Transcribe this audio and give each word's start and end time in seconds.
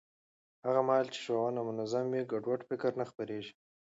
هغه 0.65 0.81
مهال 0.87 1.07
چې 1.13 1.19
ښوونه 1.25 1.61
منظم 1.69 2.05
وي، 2.09 2.21
ګډوډ 2.31 2.61
فکر 2.69 2.91
نه 2.99 3.05
خپرېږي. 3.09 3.53